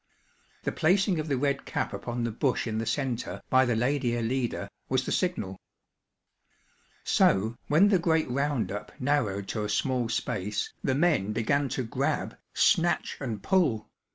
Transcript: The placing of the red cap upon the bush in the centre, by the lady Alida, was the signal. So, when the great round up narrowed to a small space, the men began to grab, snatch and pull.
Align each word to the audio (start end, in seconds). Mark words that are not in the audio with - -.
The 0.63 0.71
placing 0.71 1.19
of 1.19 1.27
the 1.27 1.37
red 1.37 1.63
cap 1.63 1.93
upon 1.93 2.23
the 2.23 2.31
bush 2.31 2.65
in 2.65 2.79
the 2.79 2.87
centre, 2.87 3.39
by 3.51 3.65
the 3.65 3.75
lady 3.75 4.17
Alida, 4.17 4.71
was 4.89 5.05
the 5.05 5.11
signal. 5.11 5.59
So, 7.03 7.55
when 7.67 7.89
the 7.89 7.99
great 7.99 8.27
round 8.27 8.71
up 8.71 8.91
narrowed 8.99 9.47
to 9.49 9.63
a 9.63 9.69
small 9.69 10.09
space, 10.09 10.73
the 10.83 10.95
men 10.95 11.33
began 11.33 11.69
to 11.77 11.83
grab, 11.83 12.35
snatch 12.55 13.15
and 13.19 13.43
pull. 13.43 13.91